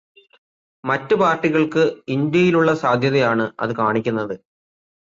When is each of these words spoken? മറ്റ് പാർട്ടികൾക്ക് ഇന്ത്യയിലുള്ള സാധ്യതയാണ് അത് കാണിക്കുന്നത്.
മറ്റ് 0.83 1.15
പാർട്ടികൾക്ക് 1.15 1.83
ഇന്ത്യയിലുള്ള 2.07 2.73
സാധ്യതയാണ് 2.75 3.51
അത് 3.59 3.75
കാണിക്കുന്നത്. 3.75 4.35